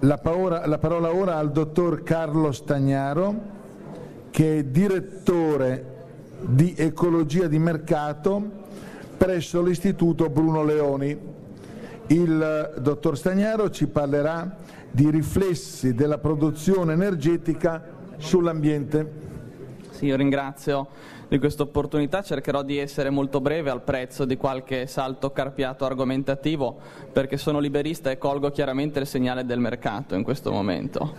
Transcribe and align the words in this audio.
La 0.00 0.18
parola, 0.18 0.66
la 0.66 0.78
parola 0.78 1.14
ora 1.14 1.36
al 1.36 1.50
dottor 1.50 2.02
Carlo 2.02 2.52
Stagnaro, 2.52 3.34
che 4.30 4.58
è 4.58 4.64
direttore 4.64 5.94
di 6.40 6.74
ecologia 6.76 7.46
di 7.46 7.58
mercato 7.58 8.64
presso 9.16 9.62
l'Istituto 9.62 10.28
Bruno 10.28 10.62
Leoni. 10.62 11.18
Il 12.08 12.74
dottor 12.78 13.16
Stagnaro 13.16 13.70
ci 13.70 13.86
parlerà 13.86 14.56
di 14.90 15.10
riflessi 15.10 15.94
della 15.94 16.18
produzione 16.18 16.92
energetica 16.92 17.82
sull'ambiente. 18.18 19.24
Sì, 19.90 20.06
io 20.06 20.16
ringrazio 20.16 20.88
di 21.28 21.38
questa 21.38 21.62
opportunità, 21.62 22.22
cercherò 22.22 22.62
di 22.62 22.78
essere 22.78 23.10
molto 23.10 23.40
breve 23.40 23.70
al 23.70 23.82
prezzo 23.82 24.24
di 24.24 24.36
qualche 24.36 24.86
salto 24.86 25.32
carpiato 25.32 25.84
argomentativo 25.84 26.76
perché 27.12 27.36
sono 27.36 27.58
liberista 27.58 28.10
e 28.10 28.18
colgo 28.18 28.50
chiaramente 28.50 29.00
il 29.00 29.06
segnale 29.06 29.44
del 29.44 29.58
mercato 29.58 30.14
in 30.14 30.22
questo 30.22 30.52
momento. 30.52 31.14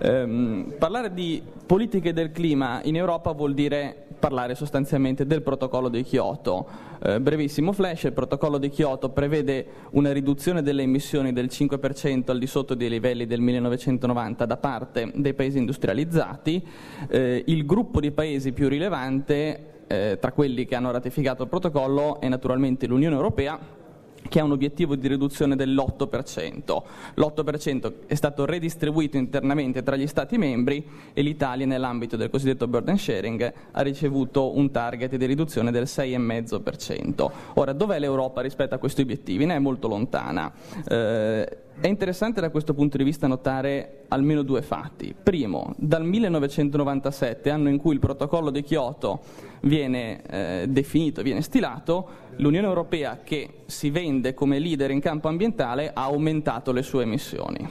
Ehm, 0.00 0.74
parlare 0.78 1.12
di 1.12 1.42
politiche 1.66 2.12
del 2.12 2.30
clima 2.30 2.80
in 2.84 2.96
Europa 2.96 3.32
vuol 3.32 3.54
dire 3.54 4.06
parlare 4.18 4.54
sostanzialmente 4.54 5.26
del 5.26 5.42
protocollo 5.42 5.88
di 5.88 6.02
Kyoto. 6.02 6.92
Eh, 7.06 7.20
brevissimo 7.20 7.72
flash, 7.72 8.04
il 8.04 8.14
protocollo 8.14 8.56
di 8.56 8.70
Kyoto 8.70 9.10
prevede 9.10 9.66
una 9.90 10.10
riduzione 10.10 10.62
delle 10.62 10.80
emissioni 10.80 11.34
del 11.34 11.48
5% 11.50 12.30
al 12.30 12.38
di 12.38 12.46
sotto 12.46 12.74
dei 12.74 12.88
livelli 12.88 13.26
del 13.26 13.40
1990 13.42 14.46
da 14.46 14.56
parte 14.56 15.12
dei 15.14 15.34
paesi 15.34 15.58
industrializzati. 15.58 16.66
Eh, 17.08 17.42
il 17.46 17.66
gruppo 17.66 18.00
di 18.00 18.10
paesi 18.10 18.52
più 18.52 18.68
rilevante 18.68 19.82
eh, 19.86 20.16
tra 20.18 20.32
quelli 20.32 20.64
che 20.64 20.76
hanno 20.76 20.90
ratificato 20.92 21.42
il 21.42 21.50
protocollo 21.50 22.22
è 22.22 22.28
naturalmente 22.28 22.86
l'Unione 22.86 23.16
Europea 23.16 23.82
che 24.28 24.40
ha 24.40 24.44
un 24.44 24.52
obiettivo 24.52 24.96
di 24.96 25.08
riduzione 25.08 25.56
dell'8%. 25.56 26.82
L'8% 27.14 27.92
è 28.06 28.14
stato 28.14 28.44
redistribuito 28.44 29.16
internamente 29.16 29.82
tra 29.82 29.96
gli 29.96 30.06
Stati 30.06 30.38
membri 30.38 30.86
e 31.12 31.22
l'Italia 31.22 31.66
nell'ambito 31.66 32.16
del 32.16 32.30
cosiddetto 32.30 32.66
burden 32.66 32.98
sharing 32.98 33.52
ha 33.70 33.80
ricevuto 33.82 34.56
un 34.56 34.70
target 34.70 35.16
di 35.16 35.26
riduzione 35.26 35.70
del 35.70 35.84
6,5%. 35.84 37.30
Ora, 37.54 37.72
dov'è 37.72 37.98
l'Europa 37.98 38.40
rispetto 38.40 38.74
a 38.74 38.78
questi 38.78 39.02
obiettivi? 39.02 39.44
Ne 39.44 39.56
è 39.56 39.58
molto 39.58 39.88
lontana. 39.88 40.52
Eh, 40.88 41.58
è 41.80 41.88
interessante 41.88 42.40
da 42.40 42.50
questo 42.50 42.72
punto 42.72 42.96
di 42.96 43.04
vista 43.04 43.26
notare 43.26 44.04
almeno 44.08 44.42
due 44.42 44.62
fatti. 44.62 45.14
Primo, 45.20 45.74
dal 45.76 46.04
1997, 46.04 47.50
anno 47.50 47.68
in 47.68 47.78
cui 47.78 47.94
il 47.94 48.00
protocollo 48.00 48.50
di 48.50 48.62
Kyoto 48.62 49.20
viene 49.62 50.22
eh, 50.22 50.66
definito, 50.68 51.22
viene 51.22 51.42
stilato, 51.42 52.08
l'Unione 52.36 52.66
Europea 52.66 53.20
che 53.24 53.62
si 53.66 53.90
vende 53.90 54.34
come 54.34 54.58
leader 54.58 54.90
in 54.90 55.00
campo 55.00 55.28
ambientale 55.28 55.90
ha 55.92 56.04
aumentato 56.04 56.72
le 56.72 56.82
sue 56.82 57.02
emissioni. 57.02 57.68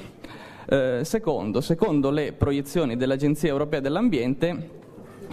Eh, 0.65 1.01
secondo, 1.03 1.61
secondo 1.61 2.09
le 2.09 2.33
proiezioni 2.33 2.95
dell'Agenzia 2.95 3.49
Europea 3.49 3.79
dell'Ambiente, 3.79 4.81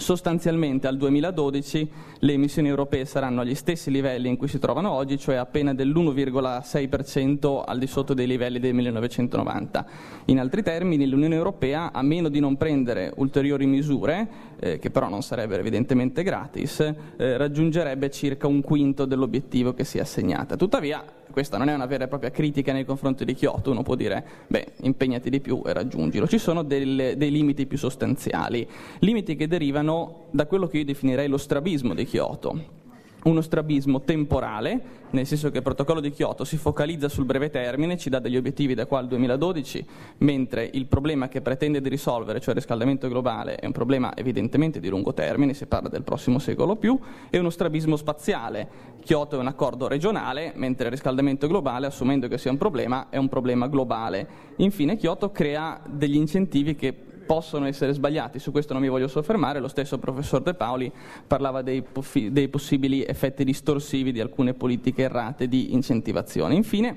sostanzialmente 0.01 0.89
al 0.89 0.97
2012 0.97 1.91
le 2.19 2.33
emissioni 2.33 2.69
europee 2.69 3.05
saranno 3.05 3.43
agli 3.43 3.55
stessi 3.55 3.91
livelli 3.91 4.29
in 4.29 4.37
cui 4.37 4.49
si 4.49 4.59
trovano 4.59 4.91
oggi, 4.91 5.19
cioè 5.19 5.37
appena 5.37 5.73
dell'1,6% 5.75 7.63
al 7.65 7.79
di 7.79 7.87
sotto 7.87 8.15
dei 8.15 8.27
livelli 8.27 8.59
del 8.59 8.75
1990. 8.75 9.87
In 10.27 10.41
altri 10.41 10.63
termini, 10.63 11.07
l'Unione 11.07 11.35
Europea, 11.35 11.93
a 11.93 12.03
meno 12.03 12.29
di 12.29 12.41
non 12.41 12.57
prendere 12.57 13.13
ulteriori 13.17 13.67
misure, 13.67 14.29
eh, 14.59 14.79
che 14.79 14.91
però 14.91 15.09
non 15.09 15.23
sarebbero 15.23 15.61
evidentemente 15.61 16.23
gratis, 16.23 16.81
eh, 16.81 17.37
raggiungerebbe 17.37 18.11
circa 18.11 18.47
un 18.47 18.61
quinto 18.61 19.05
dell'obiettivo 19.05 19.75
che 19.75 19.85
si 19.85 19.99
è 19.99 20.01
assegnata. 20.01 20.57
Tuttavia, 20.57 21.05
questa 21.31 21.57
non 21.59 21.69
è 21.69 21.75
una 21.75 21.87
vera 21.87 22.05
e 22.05 22.09
propria 22.09 22.31
critica 22.31 22.73
nei 22.73 22.85
confronti 22.85 23.25
di 23.25 23.35
Kyoto, 23.35 23.71
uno 23.71 23.83
può 23.83 23.95
dire, 23.95 24.25
beh, 24.47 24.73
impegnati 24.83 25.31
di 25.31 25.41
più 25.41 25.63
e 25.65 25.73
raggiungilo. 25.73 26.27
Ci 26.27 26.39
sono 26.39 26.63
delle, 26.63 27.17
dei 27.17 27.31
limiti 27.31 27.67
più 27.67 27.79
sostanziali, 27.79 28.67
limiti 29.01 29.37
che 29.37 29.47
derivano 29.47 30.27
da 30.31 30.47
quello 30.47 30.67
che 30.67 30.79
io 30.79 30.85
definirei 30.85 31.29
lo 31.29 31.39
strabismo 31.39 31.95
di 31.95 32.05
Kyoto 32.05 32.79
uno 33.25 33.41
strabismo 33.41 34.03
temporale, 34.03 34.99
nel 35.11 35.27
senso 35.27 35.51
che 35.51 35.59
il 35.59 35.63
protocollo 35.63 36.01
di 36.01 36.11
Kyoto 36.13 36.45
si 36.45 36.57
focalizza 36.57 37.09
sul 37.09 37.25
breve 37.25 37.51
termine, 37.51 37.97
ci 37.97 38.09
dà 38.09 38.19
degli 38.19 38.37
obiettivi 38.37 38.75
da 38.75 38.87
qua 38.87 39.01
al 39.01 39.09
2012, 39.09 39.87
mentre 40.19 40.69
il 40.73 40.87
problema 40.87 41.29
che 41.29 41.41
pretende 41.41 41.81
di 41.81 41.89
risolvere, 41.89 42.41
cioè 42.41 42.51
il 42.51 42.61
riscaldamento 42.61 43.09
globale, 43.09 43.57
è 43.57 43.67
un 43.67 43.73
problema 43.73 44.17
evidentemente 44.17 44.81
di 44.81 44.89
lungo 44.89 45.13
termine, 45.13 45.55
si 45.55 45.67
parla 45.67 45.89
del 45.89 46.03
prossimo 46.03 46.39
secolo 46.39 46.73
o 46.73 46.77
più, 46.77 46.99
e 47.29 47.39
uno 47.39 47.51
strabismo 47.51 47.97
spaziale. 47.97 48.89
Kyoto 49.03 49.37
è 49.37 49.39
un 49.41 49.47
accordo 49.49 49.89
regionale, 49.89 50.53
mentre 50.57 50.87
il 50.87 50.93
riscaldamento 50.93 51.47
globale, 51.47 51.87
assumendo 51.87 52.29
che 52.29 52.39
sia 52.39 52.51
un 52.51 52.59
problema, 52.59 53.09
è 53.09 53.17
un 53.17 53.29
problema 53.29 53.67
globale. 53.67 54.29
Infine 54.57 54.97
Kyoto 54.97 55.31
crea 55.31 55.81
degli 55.87 56.17
incentivi 56.17 56.77
che 56.77 56.95
possono 57.31 57.67
essere 57.67 57.93
sbagliati, 57.93 58.41
su 58.41 58.51
questo 58.51 58.73
non 58.73 58.83
mi 58.83 58.89
voglio 58.89 59.07
soffermare, 59.07 59.61
lo 59.61 59.69
stesso 59.69 59.99
professor 59.99 60.43
De 60.43 60.55
Paoli 60.55 60.91
parlava 61.25 61.63
dei, 61.63 61.81
dei 62.29 62.49
possibili 62.49 63.05
effetti 63.05 63.45
distorsivi 63.45 64.11
di 64.11 64.21
alcune 64.21 64.53
politiche 64.53 65.03
errate 65.03 65.47
di 65.47 65.73
incentivazione. 65.73 66.57
Infine, 66.57 66.97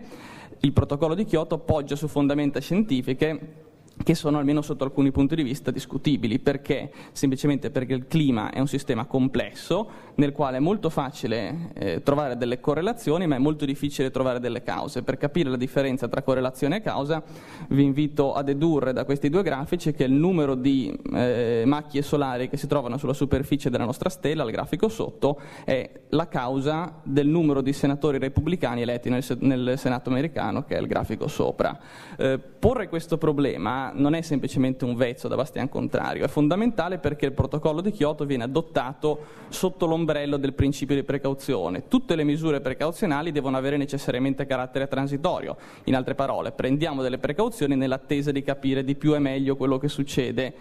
il 0.61 0.73
protocollo 0.73 1.13
di 1.13 1.25
Kyoto 1.25 1.59
poggia 1.59 1.95
su 1.95 2.07
fondamenta 2.07 2.59
scientifiche 2.59 3.72
che 4.01 4.15
sono 4.15 4.37
almeno 4.37 4.61
sotto 4.61 4.83
alcuni 4.83 5.11
punti 5.11 5.35
di 5.35 5.43
vista 5.43 5.71
discutibili. 5.71 6.39
Perché? 6.39 6.91
Semplicemente 7.11 7.69
perché 7.69 7.93
il 7.93 8.07
clima 8.07 8.51
è 8.51 8.59
un 8.59 8.67
sistema 8.67 9.05
complesso 9.05 10.11
nel 10.15 10.31
quale 10.31 10.57
è 10.57 10.59
molto 10.59 10.89
facile 10.89 11.71
eh, 11.73 12.03
trovare 12.03 12.37
delle 12.37 12.59
correlazioni, 12.59 13.27
ma 13.27 13.35
è 13.35 13.39
molto 13.39 13.65
difficile 13.65 14.11
trovare 14.11 14.39
delle 14.39 14.63
cause. 14.63 15.03
Per 15.03 15.17
capire 15.17 15.49
la 15.49 15.57
differenza 15.57 16.07
tra 16.07 16.21
correlazione 16.21 16.77
e 16.77 16.81
causa 16.81 17.23
vi 17.69 17.83
invito 17.83 18.33
a 18.33 18.41
dedurre 18.43 18.93
da 18.93 19.05
questi 19.05 19.29
due 19.29 19.43
grafici 19.43 19.93
che 19.93 20.03
il 20.03 20.11
numero 20.11 20.55
di 20.55 20.97
eh, 21.13 21.63
macchie 21.65 22.01
solari 22.01 22.49
che 22.49 22.57
si 22.57 22.67
trovano 22.67 22.97
sulla 22.97 23.13
superficie 23.13 23.69
della 23.69 23.85
nostra 23.85 24.09
stella, 24.09 24.43
al 24.43 24.51
grafico 24.51 24.89
sotto, 24.89 25.39
è 25.63 25.89
la 26.09 26.27
causa 26.27 26.99
del 27.03 27.27
numero 27.27 27.61
di 27.61 27.73
senatori 27.73 28.17
repubblicani 28.17 28.81
eletti 28.81 29.09
nel, 29.09 29.23
nel 29.39 29.73
Senato 29.77 30.09
americano, 30.09 30.63
che 30.63 30.75
è 30.75 30.79
il 30.79 30.87
grafico 30.87 31.27
sopra. 31.27 31.77
Eh, 32.17 32.37
porre 32.37 32.87
questo 32.87 33.17
problema 33.17 33.82
non 33.93 34.15
è 34.15 34.21
semplicemente 34.21 34.85
un 34.85 34.95
vezzo 34.95 35.27
da 35.27 35.35
Bastian 35.35 35.67
contrario, 35.67 36.23
è 36.25 36.27
fondamentale 36.27 36.99
perché 36.99 37.25
il 37.25 37.33
protocollo 37.33 37.81
di 37.81 37.91
Kyoto 37.91 38.25
viene 38.25 38.43
adottato 38.43 39.19
sotto 39.49 39.85
l'ombrello 39.85 40.37
del 40.37 40.53
principio 40.53 40.95
di 40.95 41.03
precauzione. 41.03 41.87
Tutte 41.87 42.15
le 42.15 42.23
misure 42.23 42.61
precauzionali 42.61 43.31
devono 43.31 43.57
avere 43.57 43.77
necessariamente 43.77 44.45
carattere 44.45 44.87
transitorio. 44.87 45.57
In 45.85 45.95
altre 45.95 46.15
parole, 46.15 46.51
prendiamo 46.51 47.01
delle 47.01 47.17
precauzioni 47.17 47.75
nell'attesa 47.75 48.31
di 48.31 48.43
capire 48.43 48.83
di 48.83 48.95
più 48.95 49.15
e 49.15 49.19
meglio 49.19 49.55
quello 49.55 49.77
che 49.77 49.87
succede 49.87 50.53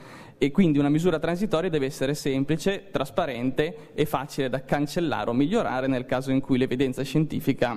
e 0.42 0.50
quindi 0.50 0.78
una 0.78 0.88
misura 0.88 1.20
transitoria 1.20 1.70
deve 1.70 1.86
essere 1.86 2.14
semplice, 2.14 2.88
trasparente 2.90 3.90
e 3.94 4.06
facile 4.06 4.48
da 4.48 4.64
cancellare 4.64 5.30
o 5.30 5.32
migliorare 5.32 5.86
nel 5.86 6.04
caso 6.04 6.32
in 6.32 6.40
cui 6.40 6.58
l'evidenza 6.58 7.02
scientifica 7.02 7.76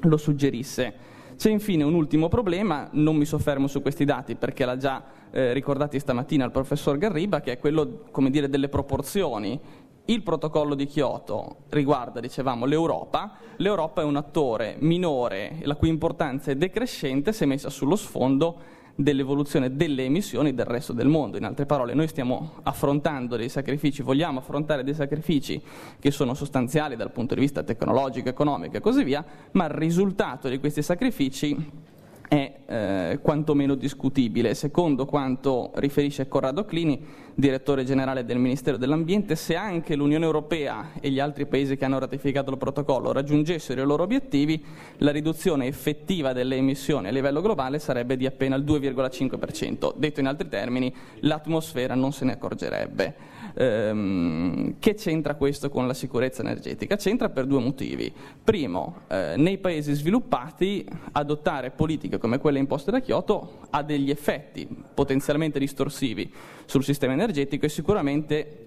lo 0.00 0.16
suggerisse. 0.18 1.13
C'è 1.36 1.50
infine 1.50 1.82
un 1.84 1.94
ultimo 1.94 2.28
problema, 2.28 2.88
non 2.92 3.16
mi 3.16 3.24
soffermo 3.24 3.66
su 3.66 3.82
questi 3.82 4.04
dati 4.04 4.34
perché 4.36 4.64
l'ha 4.64 4.76
già 4.76 5.02
eh, 5.30 5.52
ricordati 5.52 5.98
stamattina 5.98 6.44
il 6.44 6.50
professor 6.50 6.96
Garriba, 6.96 7.40
che 7.40 7.52
è 7.52 7.58
quello 7.58 8.04
dire, 8.30 8.48
delle 8.48 8.68
proporzioni. 8.68 9.60
Il 10.06 10.22
protocollo 10.22 10.74
di 10.74 10.86
Kyoto 10.86 11.64
riguarda, 11.70 12.20
dicevamo, 12.20 12.66
l'Europa. 12.66 13.38
L'Europa 13.56 14.02
è 14.02 14.04
un 14.04 14.16
attore 14.16 14.76
minore, 14.80 15.58
la 15.62 15.76
cui 15.76 15.88
importanza 15.88 16.50
è 16.50 16.56
decrescente 16.56 17.32
se 17.32 17.46
messa 17.46 17.70
sullo 17.70 17.96
sfondo 17.96 18.82
dell'evoluzione 18.94 19.74
delle 19.74 20.04
emissioni 20.04 20.54
del 20.54 20.66
resto 20.66 20.92
del 20.92 21.08
mondo. 21.08 21.36
In 21.36 21.44
altre 21.44 21.66
parole, 21.66 21.94
noi 21.94 22.08
stiamo 22.08 22.60
affrontando 22.62 23.36
dei 23.36 23.48
sacrifici, 23.48 24.02
vogliamo 24.02 24.38
affrontare 24.38 24.84
dei 24.84 24.94
sacrifici 24.94 25.60
che 25.98 26.10
sono 26.10 26.34
sostanziali 26.34 26.96
dal 26.96 27.10
punto 27.10 27.34
di 27.34 27.40
vista 27.40 27.62
tecnologico, 27.62 28.28
economico 28.28 28.76
e 28.76 28.80
così 28.80 29.02
via, 29.02 29.24
ma 29.52 29.64
il 29.64 29.70
risultato 29.70 30.48
di 30.48 30.58
questi 30.58 30.82
sacrifici 30.82 31.92
è 32.28 32.52
eh, 32.66 33.18
quantomeno 33.22 33.74
discutibile. 33.74 34.54
Secondo 34.54 35.06
quanto 35.06 35.70
riferisce 35.74 36.28
Corrado 36.28 36.64
Clini, 36.64 37.00
direttore 37.34 37.84
generale 37.84 38.24
del 38.24 38.38
Ministero 38.38 38.76
dell'Ambiente, 38.76 39.36
se 39.36 39.56
anche 39.56 39.96
l'Unione 39.96 40.24
Europea 40.24 40.92
e 41.00 41.10
gli 41.10 41.20
altri 41.20 41.46
paesi 41.46 41.76
che 41.76 41.84
hanno 41.84 41.98
ratificato 41.98 42.50
il 42.50 42.58
protocollo 42.58 43.12
raggiungessero 43.12 43.82
i 43.82 43.84
loro 43.84 44.04
obiettivi, 44.04 44.64
la 44.98 45.10
riduzione 45.10 45.66
effettiva 45.66 46.32
delle 46.32 46.56
emissioni 46.56 47.08
a 47.08 47.10
livello 47.10 47.40
globale 47.40 47.78
sarebbe 47.78 48.16
di 48.16 48.26
appena 48.26 48.56
il 48.56 48.64
2,5%. 48.64 49.94
Detto 49.96 50.20
in 50.20 50.26
altri 50.26 50.48
termini, 50.48 50.94
l'atmosfera 51.20 51.94
non 51.94 52.12
se 52.12 52.24
ne 52.24 52.32
accorgerebbe. 52.32 53.33
Ehm, 53.56 54.76
che 54.78 54.94
c'entra 54.94 55.36
questo 55.36 55.70
con 55.70 55.86
la 55.86 55.94
sicurezza 55.94 56.42
energetica? 56.42 56.96
C'entra 56.96 57.30
per 57.30 57.46
due 57.46 57.60
motivi. 57.60 58.12
Primo, 58.42 59.02
eh, 59.08 59.34
nei 59.36 59.58
paesi 59.58 59.92
sviluppati 59.94 60.84
adottare 61.12 61.70
politiche 61.70 62.18
come 62.18 62.38
quelle 62.38 62.58
imposte 62.58 62.90
da 62.90 63.00
Kyoto 63.00 63.60
ha 63.70 63.82
degli 63.82 64.10
effetti 64.10 64.66
potenzialmente 64.94 65.58
distorsivi 65.58 66.32
sul 66.64 66.84
sistema 66.84 67.12
energetico 67.12 67.66
e 67.66 67.68
sicuramente 67.68 68.58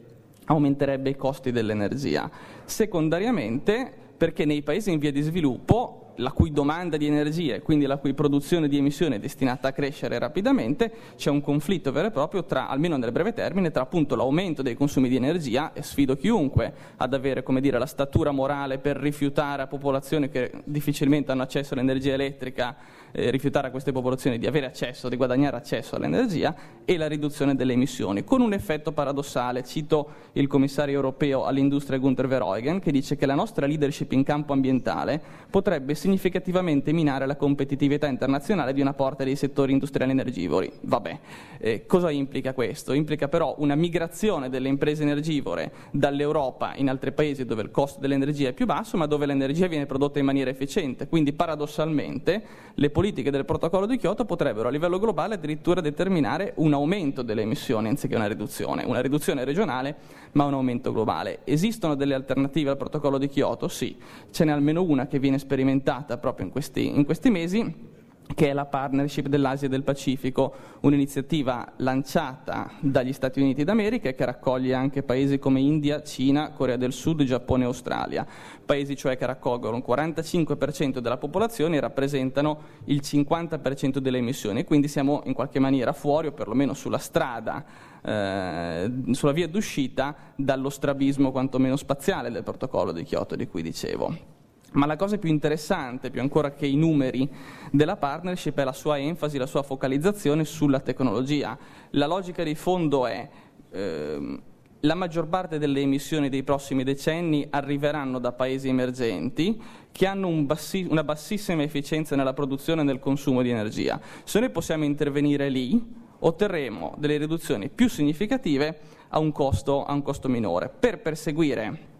aumenterebbe 0.45 1.10
i 1.10 1.16
costi 1.16 1.51
dell'energia. 1.51 2.30
Secondariamente, 2.63 3.92
perché 4.18 4.45
nei 4.45 4.62
paesi 4.62 4.92
in 4.92 5.00
via 5.00 5.12
di 5.12 5.22
sviluppo 5.22 6.06
la 6.18 6.31
cui 6.31 6.52
domanda 6.52 6.98
di 6.98 7.08
energia 7.08 7.56
e 7.56 7.62
quindi 7.62 7.86
la 7.86 7.98
cui 7.98 8.14
produzione 8.14 8.68
di 8.68 8.78
emissione 8.78 9.16
è 9.16 9.19
destinata 9.19 9.69
a 9.69 9.72
crescere 9.72 10.18
rapidamente, 10.19 10.92
c'è 11.16 11.30
un 11.30 11.42
conflitto 11.42 11.92
vero 11.92 12.08
e 12.08 12.12
proprio 12.12 12.44
tra, 12.46 12.68
almeno 12.68 12.98
nel 12.98 13.12
breve 13.12 13.34
termine, 13.34 13.72
tra 13.72 13.84
appunto 13.84 14.16
l'aumento 14.16 14.62
dei 14.62 14.75
consumi 14.75 15.10
di 15.10 15.16
energia, 15.16 15.74
e 15.74 15.81
sfido 15.81 16.16
chiunque 16.16 16.74
ad 16.98 17.14
avere 17.14 17.44
come 17.44 17.62
dire, 17.62 17.78
la 17.78 17.86
statura 17.86 18.31
morale 18.31 18.78
per 18.80 18.98
rifiutare 18.98 19.62
a 19.64 19.68
popolazioni 19.68 20.30
che 20.30 20.52
difficilmente 20.64 21.31
hanno 21.31 21.44
accesso 21.44 21.74
all'energia 21.74 22.14
elettrica 22.14 22.75
eh, 23.18 23.31
rifiutare 23.31 23.68
a 23.68 23.72
queste 23.72 23.92
popolazioni 23.92 24.38
di 24.38 24.46
avere 24.46 24.68
accesso, 24.68 25.10
di 25.10 25.16
guadagnare 25.16 25.58
accesso 25.58 25.96
all'energia 25.96 26.56
e 26.86 26.98
la 26.98 27.08
riduzione 27.08 27.56
delle 27.56 27.74
emissioni, 27.74 28.24
con 28.24 28.42
un 28.42 28.54
effetto 28.54 28.92
paradossale. 28.92 29.64
Cito 29.64 30.10
il 30.34 30.46
commissario 30.46 30.94
europeo 30.94 31.46
all'industria 31.46 31.98
Gunther 31.98 32.28
Verheugen 32.28 32.80
che 32.80 32.92
dice 32.92 33.16
che 33.16 33.25
la 33.25 33.34
nostra 33.34 33.66
leadership 33.66 34.12
in 34.12 34.24
campo 34.24 34.54
ambientale 34.54 35.19
potrebbe 35.50 35.96
significativamente 35.96 36.92
minare 36.94 37.25
la 37.25 37.36
competitività 37.36 38.06
internazionale 38.06 38.72
di 38.72 38.81
una 38.81 38.94
parte 38.94 39.24
dei 39.24 39.36
settori 39.36 39.72
industriali 39.72 40.12
energivori. 40.12 40.72
Vabbè, 40.81 41.19
eh, 41.58 41.86
cosa 41.88 42.12
implica 42.12 42.54
questo? 42.54 42.94
Implica 42.94 43.28
però 43.28 43.56
una 43.58 43.74
migrazione 43.74 44.50
delle 44.50 44.68
imprese 44.68 45.02
energivore 45.02 45.72
dall'Europa 45.90 46.75
in 46.75 46.88
altri 46.88 47.12
paesi 47.12 47.46
dove 47.46 47.64
il 47.64 47.72
costo 47.72 48.00
dell'energia 48.00 48.50
è 48.50 48.54
più 48.54 48.68
basso, 48.68 48.96
ma 48.96 49.08
dove 49.08 49.25
l'energia 49.25 49.66
viene 49.66 49.88
prodotta 49.88 50.19
in 50.19 50.25
maniera 50.25 50.52
efficiente. 50.52 51.08
Quindi 51.08 51.34
paradossalmente 51.34 52.44
le 52.75 52.90
politiche 52.92 53.06
del 53.12 53.45
protocollo 53.45 53.86
di 53.86 53.98
Kyoto 53.98 54.25
potrebbero 54.25 54.68
a 54.68 54.71
livello 54.71 55.00
globale 55.00 55.36
addirittura 55.36 55.81
determinare 55.81 56.54
un 56.57 56.74
aumento 56.74 57.21
delle 57.21 57.42
emissioni 57.42 57.88
anziché 57.88 58.15
una 58.15 58.27
riduzione, 58.27 58.83
una 58.86 59.00
riduzione 59.00 59.44
regionale 59.44 59.95
ma 60.33 60.45
un 60.45 60.54
aumento 60.54 60.92
globale. 60.92 61.39
Esistono 61.44 61.95
delle 61.95 62.13
alternative 62.13 62.71
al 62.71 62.77
protocollo 62.77 63.18
di 63.18 63.27
Kyoto? 63.27 63.68
Sì, 63.68 63.98
ce 64.31 64.45
n'è 64.45 64.51
almeno 64.51 64.83
una 64.83 65.07
che 65.07 65.19
viene 65.19 65.39
sperimentata 65.39 66.18
proprio 66.18 66.45
in 66.45 66.51
questi, 66.51 66.88
in 66.88 67.06
questi 67.06 67.30
mesi 67.30 67.95
che 68.36 68.50
è 68.50 68.54
la 68.54 68.66
partnership 68.66 69.28
dell'Asia 69.28 69.68
e 69.68 69.70
del 69.70 69.84
Pacifico, 69.84 70.54
un'iniziativa 70.82 71.74
lanciata 71.78 72.72
dagli 72.80 73.14
Stati 73.14 73.40
Uniti 73.40 73.64
d'America 73.64 74.10
e 74.10 74.16
che 74.16 74.26
raccoglie 74.26 74.74
anche 74.74 75.04
paesi 75.04 75.40
come 75.40 75.60
India, 75.60 76.04
Cina, 76.04 76.52
Corea 76.52 76.78
del 76.78 76.94
Sud, 76.94 77.24
Giappone 77.24 77.64
e 77.64 77.68
Australia, 77.68 78.26
paesi 78.66 78.96
cioè 78.96 79.18
che 79.18 79.26
raccolgono 79.26 79.78
il 79.78 79.84
45% 79.88 81.00
della 81.00 81.18
popolazione 81.18 81.78
e 81.78 81.80
rappresentano 81.80 82.60
il 82.86 83.02
50% 83.04 83.98
delle 83.98 84.18
emissioni, 84.18 84.64
quindi 84.64 84.88
siamo 84.88 85.22
in 85.26 85.34
qualche 85.34 85.60
maniera 85.60 85.94
fuori 85.94 86.28
o 86.28 86.32
perlomeno 86.32 86.74
sulla 86.74 86.98
strada, 86.98 87.64
eh, 88.04 88.92
sulla 89.12 89.32
via 89.32 89.48
d'uscita 89.48 90.16
dallo 90.36 90.70
strabismo 90.70 91.32
quantomeno 91.32 91.76
spaziale 91.76 92.30
del 92.30 92.44
protocollo 92.44 92.92
di 92.92 93.04
Kyoto 93.04 93.36
di 93.36 93.48
cui 93.48 93.62
dicevo. 93.62 94.37
Ma 94.74 94.86
la 94.86 94.96
cosa 94.96 95.18
più 95.18 95.30
interessante, 95.30 96.12
più 96.12 96.22
ancora 96.22 96.52
che 96.52 96.68
i 96.68 96.75
numeri 96.75 97.28
della 97.72 97.96
partnership, 97.96 98.58
è 98.60 98.64
la 98.64 98.74
sua 98.74 98.98
enfasi, 98.98 99.38
la 99.38 99.46
sua 99.46 99.64
focalizzazione 99.64 100.44
sulla 100.46 100.80
tecnologia. 100.80 101.58
La 101.92 102.06
logica 102.06 102.44
di 102.44 102.54
fondo 102.54 103.08
è 103.08 103.30
ehm, 103.72 104.42
la 104.81 104.94
maggior 104.94 105.28
parte 105.28 105.58
delle 105.58 105.81
emissioni 105.81 106.30
dei 106.30 106.44
prossimi 106.44 106.84
decenni 106.84 107.48
arriveranno 107.50 108.19
da 108.19 108.31
paesi 108.31 108.68
emergenti 108.68 109.60
che 109.92 110.06
hanno 110.06 110.28
un 110.28 110.46
bassi, 110.46 110.86
una 110.88 111.04
bassissima 111.04 111.64
efficienza 111.64 112.16
nella 112.16 112.34
produzione 112.34 112.81
e 112.81 112.84
nel 112.84 113.00
consumo 113.00 113.42
di 113.42 113.50
energia. 113.50 114.00
Se 114.24 114.40
noi 114.40 114.52
possiamo 114.52 114.84
intervenire 114.84 115.50
lì, 115.50 115.84
otterremo 116.19 116.96
delle 116.98 117.18
riduzioni 117.18 117.69
più 117.69 117.90
significative 117.90 118.80
a 119.10 119.19
un 119.19 119.31
costo, 119.31 119.84
a 119.86 119.94
un 119.94 120.04
costo 120.04 120.30
minore. 120.30 120.69
Per 120.69 121.02
perseguire 121.02 121.96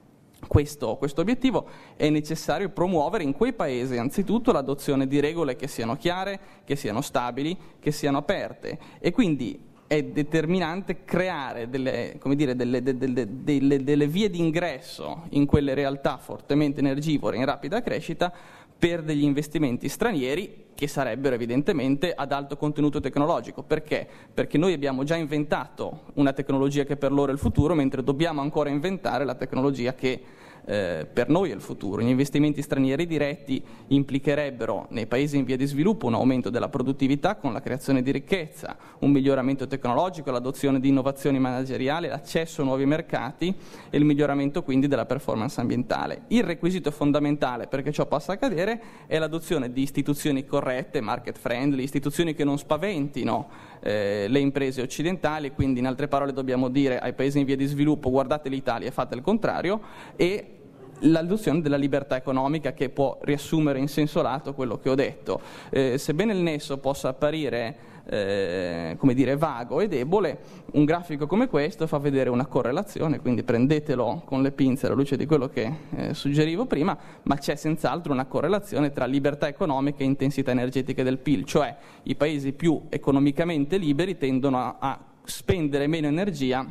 questo, 0.48 0.96
questo, 0.96 1.22
obiettivo 1.22 1.68
è 1.96 2.10
necessario 2.10 2.70
promuovere 2.70 3.24
in 3.24 3.34
quei 3.34 3.54
paesi 3.54 3.98
anzitutto 3.98 4.52
l'adozione 4.52 5.08
di 5.08 5.20
regole 5.20 5.56
che 5.56 5.68
siano 5.68 5.96
chiare, 5.96 6.40
che 6.64 6.76
siano 6.76 7.02
stabili, 7.02 7.56
che 7.80 7.92
siano 7.92 8.18
aperte. 8.18 8.78
E 9.00 9.12
quindi 9.12 9.60
è 9.88 10.04
determinante 10.04 11.06
creare 11.06 11.70
delle, 11.70 12.20
dire, 12.36 12.56
delle, 12.56 12.84
delle, 12.84 13.84
delle 13.84 14.08
vie 14.08 14.30
di 14.30 14.40
ingresso 14.40 15.24
in 15.30 15.46
quelle 15.46 15.74
realtà 15.74 16.18
fortemente 16.18 16.82
energivore 16.82 17.38
in 17.38 17.46
rapida 17.46 17.82
crescita 17.82 18.34
per 18.78 19.02
degli 19.02 19.24
investimenti 19.24 19.90
stranieri 19.90 20.66
che 20.76 20.88
sarebbero 20.88 21.34
evidentemente 21.34 22.14
ad 22.14 22.32
alto 22.32 22.56
contenuto 22.56 23.00
tecnologico. 23.00 23.64
Perché? 23.64 24.08
Perché 24.32 24.60
noi 24.60 24.74
abbiamo 24.74 25.04
già 25.04 25.16
inventato 25.16 26.04
una 26.16 26.34
tecnologia 26.34 26.84
che 26.84 26.98
per 26.98 27.12
loro 27.12 27.32
è 27.32 27.34
il 27.34 27.40
futuro, 27.40 27.74
mentre 27.74 28.04
dobbiamo 28.04 28.42
ancora 28.42 28.70
inventare 28.70 29.26
la 29.26 29.34
tecnologia 29.34 29.96
che 29.96 30.22
eh, 30.68 31.08
per 31.12 31.30
noi 31.30 31.52
è 31.52 31.54
il 31.54 31.62
futuro. 31.62 32.02
Gli 32.02 32.10
investimenti 32.10 32.62
stranieri 32.62 33.08
diretti 33.08 33.64
implicherebbero 33.88 34.88
nei 34.90 35.08
paesi 35.08 35.38
in 35.38 35.46
via 35.46 35.56
di 35.56 35.66
sviluppo 35.66 36.08
un 36.08 36.14
aumento 36.14 36.50
della 36.50 36.68
produttività 36.68 37.36
con 37.36 37.54
la 37.54 37.62
creazione 37.62 38.02
di 38.02 38.12
ricchezza, 38.12 38.76
un 39.00 39.12
miglioramento 39.12 39.66
tecnologico, 39.66 40.30
l'adozione 40.30 40.82
di 40.82 40.90
innovazioni 40.90 41.40
manageriali, 41.40 42.10
l'accesso 42.10 42.62
a 42.62 42.66
nuovi 42.66 42.86
mercati 42.86 43.56
e 43.90 43.98
il 43.98 44.04
miglioramento 44.04 44.62
quindi 44.62 44.88
della 44.88 45.06
performance 45.06 45.62
ambientale. 45.62 46.24
Il 46.28 46.44
requisito 46.44 46.92
fondamentale 46.92 47.68
perché 47.68 47.94
ciò 47.94 48.06
possa 48.06 48.34
accadere 48.34 48.82
è 49.08 49.18
l'adozione 49.18 49.72
di 49.72 49.82
istituzioni 49.82 50.46
corrette, 50.46 51.00
market 51.00 51.38
friendly, 51.38 51.84
istituzioni 51.84 52.34
che 52.34 52.44
non 52.44 52.58
spaventino 52.58 53.48
eh, 53.80 54.26
le 54.28 54.40
imprese 54.40 54.82
occidentali, 54.82 55.54
quindi 55.54 55.80
in 55.80 55.88
altre 55.88 56.10
parole 56.10 56.34
dobbiamo 56.34 56.68
dire 56.68 57.00
ai 57.00 57.14
paesi 57.14 57.40
in 57.40 57.46
via 57.46 57.56
di 57.56 57.66
sviluppo 57.66 58.10
guardate 58.10 58.50
l'Italia 58.50 58.90
e 58.90 58.92
fate 58.92 59.16
il 59.16 59.22
contrario 59.22 59.80
e 60.18 60.56
l'adozione 61.00 61.62
della 61.62 61.78
libertà 61.78 62.16
economica 62.16 62.74
che 62.74 62.90
può 62.90 63.18
riassumere 63.22 63.80
in 63.80 63.88
senso 63.88 64.22
lato 64.22 64.54
quello 64.54 64.78
che 64.80 64.90
ho 64.90 64.96
detto. 64.96 65.42
Eh, 65.70 65.98
sebbene 65.98 66.34
il 66.34 66.40
nesso 66.40 66.78
possa 66.78 67.10
apparire 67.10 67.96
eh, 68.10 68.96
come 68.98 69.14
dire, 69.14 69.36
vago 69.36 69.82
e 69.82 69.88
debole, 69.88 70.40
un 70.74 70.86
grafico 70.86 71.28
come 71.28 71.48
questo 71.48 71.88
fa 71.88 71.98
vedere 71.98 72.30
una 72.30 72.46
correlazione, 72.46 73.20
quindi 73.20 73.44
prendetelo 73.44 74.22
con 74.26 74.42
le 74.42 74.52
pinze 74.52 74.86
alla 74.86 74.96
luce 74.96 75.18
di 75.18 75.26
quello 75.26 75.50
che 75.50 75.72
eh, 75.96 76.14
suggerivo 76.14 76.66
prima, 76.66 76.98
ma 77.24 77.38
c'è 77.38 77.56
senz'altro 77.56 78.14
una 78.14 78.26
correlazione 78.26 78.92
tra 78.92 79.06
libertà 79.06 79.48
economica 79.48 80.04
e 80.04 80.06
intensità 80.06 80.52
energetica 80.52 81.04
del 81.04 81.18
PIL, 81.18 81.44
cioè 81.44 81.76
i 82.04 82.16
paesi 82.16 82.54
più 82.54 82.84
economicamente 82.90 83.78
liberi 83.78 84.18
tendono 84.18 84.58
a, 84.58 84.76
a 84.80 85.00
spendere 85.24 85.88
meno 85.88 86.08
energia 86.08 86.66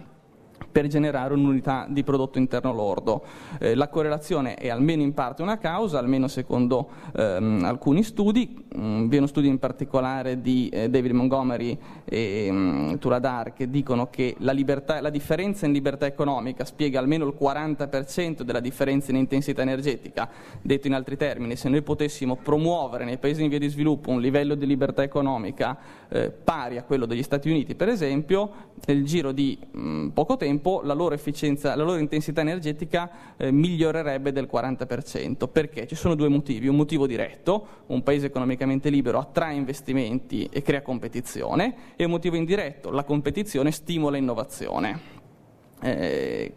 per 0.77 0.89
generare 0.89 1.33
un'unità 1.33 1.87
di 1.89 2.05
prodotto 2.05 2.37
interno 2.37 2.71
lordo. 2.71 3.23
Eh, 3.59 3.75
la 3.75 3.89
correlazione 3.89 4.57
è 4.57 4.69
almeno 4.69 5.01
in 5.01 5.15
parte 5.15 5.41
una 5.41 5.57
causa, 5.57 5.99
almeno 5.99 6.29
secondo 6.29 6.91
ehm, 7.17 7.63
alcuni 7.65 8.03
studi, 8.03 8.63
mm, 8.77 9.09
vi 9.09 9.15
è 9.15 9.19
uno 9.19 9.27
studio 9.27 9.49
in 9.49 9.59
particolare 9.59 10.43
di 10.43 10.69
eh, 10.69 10.91
David 10.91 11.13
Montgomery 11.13 11.79
e 12.05 12.49
um, 12.51 12.99
Tuladar 12.99 13.55
che 13.55 13.71
dicono 13.71 14.11
che 14.11 14.35
la, 14.41 14.53
libertà, 14.53 15.01
la, 15.01 15.09
differenza 15.09 15.65
in 15.65 15.73
libertà 15.73 16.05
economica 16.05 16.67
spiega 16.67 16.99
almeno 16.99 17.25
il 17.25 17.35
40% 17.41 18.43
della 18.43 18.61
differenza 18.61 19.11
in 19.13 19.17
intensità 19.17 19.63
energetica. 19.63 20.29
Detto 20.61 20.89
in 20.89 20.93
altri 20.93 21.17
termini, 21.17 21.57
se 21.57 21.71
noi 21.71 21.81
potessimo 21.81 22.37
promuovere 22.37 23.07
nei 23.07 23.17
paesi 23.17 23.43
in 23.43 23.49
via 23.49 23.59
di 23.59 23.69
sviluppo 23.69 24.11
un 24.11 24.21
livello 24.21 24.55
di 24.55 24.67
libertà 24.67 25.03
economica 25.03 25.79
eh, 26.11 26.31
pari 26.31 26.77
a 26.77 26.83
quello 26.83 27.07
degli 27.07 27.23
Stati 27.23 27.49
Uniti, 27.49 27.75
per 27.75 27.89
esempio, 27.89 28.51
nel 28.85 29.05
giro 29.07 29.33
di 29.33 29.59
mh, 29.71 29.81
mm, 29.81 30.09
poco 30.09 30.37
tempo 30.37 30.65
tempo 30.67 30.81
la 30.83 30.95
loro, 30.95 31.17
la 31.63 31.75
loro 31.77 31.99
intensità 31.99 32.41
energetica 32.41 33.37
eh, 33.37 33.53
migliorerebbe 33.53 34.33
del 34.33 34.49
40%. 34.53 35.49
Perché? 35.51 35.87
Ci 35.87 35.95
sono 35.95 36.17
due 36.17 36.29
motivi. 36.29 36.67
Un 36.67 36.77
motivo 36.77 37.07
diretto, 37.07 37.67
un 37.87 38.03
paese 38.03 38.27
economicamente 38.27 38.91
libero 38.91 39.19
attrae 39.19 39.55
investimenti 39.55 40.49
e 40.53 40.63
crea 40.63 40.83
competizione, 40.83 41.95
e 41.95 42.05
un 42.05 42.11
motivo 42.11 42.35
indiretto, 42.37 42.91
la 42.91 43.05
competizione 43.05 43.71
stimola 43.71 44.17
innovazione. 44.17 45.15
Eh, 45.83 46.55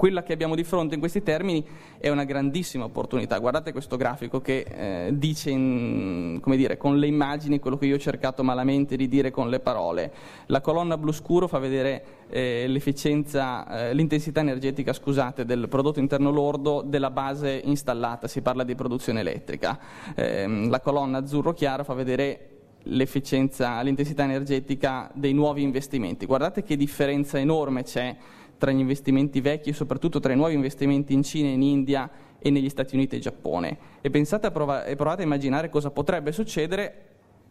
quella 0.00 0.22
che 0.22 0.32
abbiamo 0.32 0.54
di 0.54 0.64
fronte 0.64 0.94
in 0.94 1.00
questi 1.00 1.22
termini 1.22 1.62
è 1.98 2.08
una 2.08 2.24
grandissima 2.24 2.84
opportunità. 2.84 3.38
Guardate 3.38 3.70
questo 3.70 3.98
grafico 3.98 4.40
che 4.40 4.64
eh, 4.66 5.10
dice 5.12 5.50
in, 5.50 6.40
dire, 6.42 6.78
con 6.78 6.98
le 6.98 7.06
immagini 7.06 7.58
quello 7.58 7.76
che 7.76 7.84
io 7.84 7.96
ho 7.96 7.98
cercato 7.98 8.42
malamente 8.42 8.96
di 8.96 9.08
dire 9.08 9.30
con 9.30 9.50
le 9.50 9.60
parole. 9.60 10.10
La 10.46 10.62
colonna 10.62 10.96
blu 10.96 11.12
scuro 11.12 11.48
fa 11.48 11.58
vedere 11.58 12.04
eh, 12.30 12.64
eh, 12.66 13.92
l'intensità 13.92 14.40
energetica 14.40 14.94
scusate, 14.94 15.44
del 15.44 15.68
prodotto 15.68 16.00
interno 16.00 16.30
lordo 16.30 16.80
della 16.80 17.10
base 17.10 17.60
installata, 17.62 18.26
si 18.26 18.40
parla 18.40 18.64
di 18.64 18.74
produzione 18.74 19.20
elettrica. 19.20 19.78
Ehm, 20.14 20.70
la 20.70 20.80
colonna 20.80 21.18
azzurro 21.18 21.52
chiaro 21.52 21.84
fa 21.84 21.92
vedere 21.92 22.46
l'efficienza, 22.84 23.82
l'intensità 23.82 24.22
energetica 24.22 25.10
dei 25.12 25.34
nuovi 25.34 25.60
investimenti. 25.60 26.24
Guardate 26.24 26.62
che 26.62 26.78
differenza 26.78 27.38
enorme 27.38 27.82
c'è 27.82 28.16
tra 28.60 28.70
gli 28.70 28.78
investimenti 28.78 29.40
vecchi 29.40 29.70
e 29.70 29.72
soprattutto 29.72 30.20
tra 30.20 30.34
i 30.34 30.36
nuovi 30.36 30.52
investimenti 30.52 31.14
in 31.14 31.22
Cina, 31.22 31.48
in 31.48 31.62
India 31.62 32.10
e 32.38 32.50
negli 32.50 32.68
Stati 32.68 32.94
Uniti 32.94 33.16
e 33.16 33.18
Giappone. 33.18 33.78
E 34.02 34.10
pensate 34.10 34.46
a 34.46 34.50
prova- 34.50 34.84
e 34.84 34.96
provate 34.96 35.22
a 35.22 35.24
immaginare 35.24 35.70
cosa 35.70 35.90
potrebbe 35.90 36.30
succedere 36.30 37.06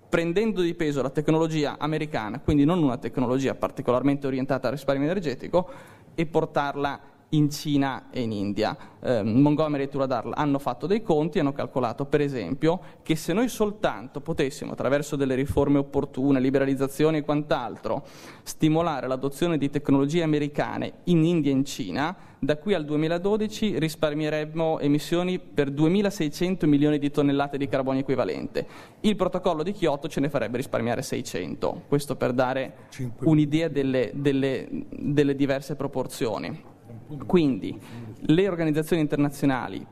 prendendo 0.07 0.61
di 0.61 0.75
peso 0.75 1.01
la 1.01 1.09
tecnologia 1.09 1.77
americana, 1.79 2.39
quindi 2.39 2.63
non 2.63 2.81
una 2.83 2.97
tecnologia 2.97 3.55
particolarmente 3.55 4.27
orientata 4.27 4.67
al 4.67 4.73
risparmio 4.73 5.05
energetico, 5.05 5.67
e 6.13 6.25
portarla 6.27 6.99
in 7.29 7.49
Cina 7.49 8.05
e 8.11 8.21
in 8.21 8.31
India. 8.31 8.75
Eh, 9.01 9.23
Montgomery 9.23 9.83
e 9.83 9.87
Turadar 9.89 10.29
hanno 10.33 10.59
fatto 10.59 10.87
dei 10.87 11.01
conti 11.01 11.37
e 11.37 11.41
hanno 11.41 11.53
calcolato, 11.53 12.05
per 12.05 12.21
esempio, 12.21 12.79
che 13.03 13.15
se 13.15 13.33
noi 13.33 13.47
soltanto 13.49 14.21
potessimo, 14.21 14.71
attraverso 14.71 15.15
delle 15.15 15.35
riforme 15.35 15.77
opportune, 15.77 16.39
liberalizzazioni 16.39 17.17
e 17.17 17.23
quant'altro, 17.23 18.05
stimolare 18.43 19.07
l'adozione 19.07 19.57
di 19.57 19.69
tecnologie 19.69 20.23
americane 20.23 20.93
in 21.05 21.23
India 21.23 21.51
e 21.51 21.55
in 21.55 21.65
Cina, 21.65 22.15
da 22.41 22.57
qui 22.57 22.73
al 22.73 22.85
2012 22.85 23.79
risparmieremmo 23.79 24.79
emissioni 24.79 25.39
per 25.39 25.71
2.600 25.71 26.65
milioni 26.67 26.97
di 26.97 27.11
tonnellate 27.11 27.57
di 27.57 27.67
carbonio 27.67 27.99
equivalente. 28.01 28.65
Il 29.01 29.17
protocollo 29.17 29.61
di 29.61 29.73
Kyoto 29.73 30.07
ce 30.07 30.21
ne 30.21 30.29
farebbe 30.29 30.57
risparmiare 30.57 31.01
600, 31.01 31.83
questo 31.89 32.15
per 32.15 32.31
dare 32.31 32.87
un'idea 33.23 33.67
delle, 33.67 34.11
delle, 34.13 34.67
delle 34.89 35.35
diverse 35.35 35.75
proporzioni. 35.75 36.77
Quindi 37.25 37.79
le 38.21 38.47
organizzazioni 38.47 39.01
internazionali 39.01 39.85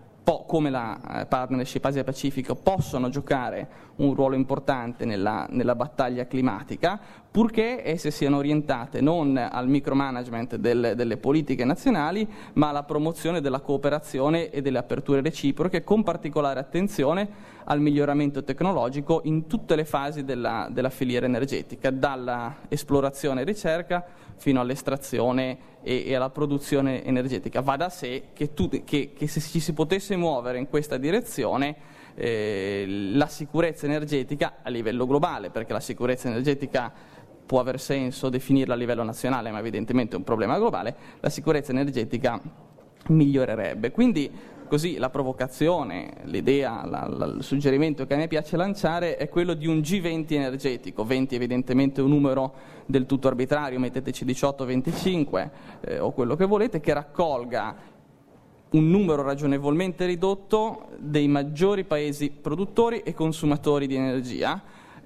come 0.47 0.69
la 0.71 1.21
eh, 1.21 1.25
partnership 1.25 1.85
Asia-Pacifico 1.85 2.55
possono 2.55 3.09
giocare 3.09 3.85
un 3.97 4.15
ruolo 4.15 4.35
importante 4.35 5.05
nella, 5.05 5.45
nella, 5.49 5.75
battaglia 5.75 6.25
climatica, 6.25 6.99
purché 7.29 7.85
esse 7.85 8.09
siano 8.11 8.37
orientate 8.37 9.01
non 9.01 9.37
al 9.37 9.67
micromanagement 9.67 10.55
del, 10.55 10.93
delle 10.95 11.17
politiche 11.17 11.65
nazionali, 11.65 12.27
ma 12.53 12.69
alla 12.69 12.83
promozione 12.83 13.41
della 13.41 13.59
cooperazione 13.59 14.49
e 14.49 14.61
delle 14.61 14.77
aperture 14.77 15.21
reciproche, 15.21 15.83
con 15.83 16.03
particolare 16.03 16.59
attenzione 16.59 17.55
al 17.65 17.81
miglioramento 17.81 18.43
tecnologico 18.43 19.21
in 19.25 19.45
tutte 19.47 19.75
le 19.75 19.85
fasi 19.85 20.23
della, 20.23 20.69
della 20.71 20.89
filiera 20.89 21.25
energetica, 21.25 21.91
dalla 21.91 22.55
esplorazione 22.69 23.41
e 23.41 23.43
ricerca 23.43 24.05
fino 24.37 24.59
all'estrazione 24.59 25.57
e, 25.83 26.03
e, 26.05 26.15
alla 26.15 26.29
produzione 26.29 27.03
energetica. 27.03 27.61
Va 27.61 27.75
da 27.75 27.89
sé 27.89 28.29
che, 28.33 28.53
tu, 28.53 28.69
che, 28.83 29.13
che 29.15 29.27
se 29.27 29.39
ci 29.41 29.59
si 29.59 29.73
potesse 29.73 30.15
muovere 30.15 30.57
in 30.57 30.67
questa 30.67 30.97
direzione 30.97 31.75
eh, 32.15 32.85
la 33.13 33.27
sicurezza 33.27 33.85
energetica 33.85 34.57
a 34.63 34.69
livello 34.69 35.05
globale, 35.05 35.49
perché 35.49 35.73
la 35.73 35.79
sicurezza 35.79 36.27
energetica 36.27 36.91
può 37.45 37.59
aver 37.59 37.79
senso 37.79 38.29
definirla 38.29 38.73
a 38.73 38.77
livello 38.77 39.03
nazionale, 39.03 39.51
ma 39.51 39.59
evidentemente 39.59 40.15
è 40.15 40.17
un 40.17 40.23
problema 40.23 40.57
globale, 40.57 40.95
la 41.19 41.29
sicurezza 41.29 41.71
energetica 41.71 42.39
migliorerebbe. 43.07 43.91
Quindi 43.91 44.29
così 44.67 44.97
la 44.97 45.09
provocazione, 45.09 46.17
l'idea, 46.23 46.85
la, 46.85 47.07
la, 47.07 47.25
il 47.25 47.43
suggerimento 47.43 48.05
che 48.05 48.13
a 48.13 48.17
me 48.17 48.27
piace 48.27 48.57
lanciare 48.57 49.17
è 49.17 49.29
quello 49.29 49.53
di 49.53 49.67
un 49.67 49.77
G20 49.77 50.33
energetico, 50.33 51.03
20 51.03 51.35
evidentemente 51.35 52.01
un 52.01 52.09
numero 52.09 52.53
del 52.85 53.05
tutto 53.05 53.27
arbitrario, 53.27 53.79
metteteci 53.79 54.25
18, 54.25 54.65
25 54.65 55.51
eh, 55.81 55.99
o 55.99 56.11
quello 56.11 56.35
che 56.35 56.45
volete, 56.45 56.79
che 56.79 56.93
raccolga 56.93 57.75
un 58.69 58.89
numero 58.89 59.21
ragionevolmente 59.21 60.05
ridotto 60.05 60.89
dei 60.97 61.27
maggiori 61.27 61.85
paesi 61.85 62.29
produttori 62.29 62.99
e 62.99 63.13
consumatori 63.13 63.87
di 63.87 63.95
energia 63.95 64.61